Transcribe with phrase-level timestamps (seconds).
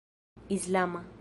[0.49, 1.03] islama